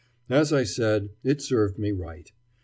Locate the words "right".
1.91-2.31